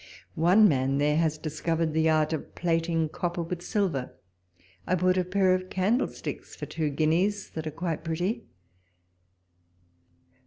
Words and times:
One 0.33 0.67
man 0.67 0.97
there 0.97 1.17
has 1.17 1.37
discovered 1.37 1.93
the 1.93 2.09
art 2.09 2.33
of 2.33 2.55
plating 2.55 3.07
copper 3.09 3.43
with 3.43 3.61
silver; 3.61 4.11
I 4.87 4.95
bought 4.95 5.15
a 5.15 5.23
pair 5.23 5.53
of 5.53 5.69
candle 5.69 6.07
sticks 6.07 6.55
for 6.55 6.65
two 6.65 6.89
guineas 6.89 7.51
that 7.51 7.67
are 7.67 7.71
quite 7.71 8.03
pretty. 8.03 8.47